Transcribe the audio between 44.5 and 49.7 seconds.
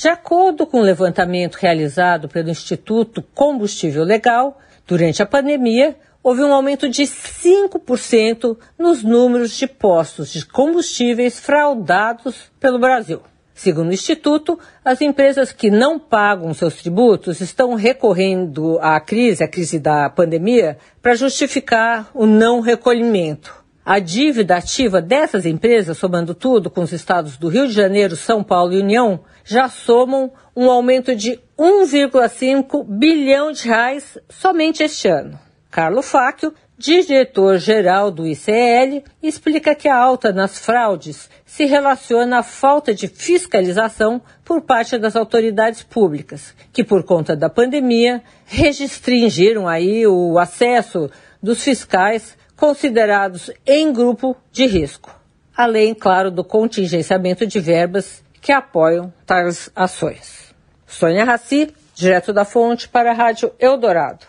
parte das autoridades públicas, que por conta da pandemia restringiram